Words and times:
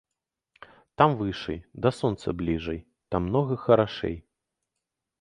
Там 1.01 1.13
вышай, 1.19 1.59
да 1.87 1.93
сонца 1.99 2.27
бліжай, 2.41 2.83
там 3.15 3.29
многа 3.31 3.63
харашэй. 3.67 4.21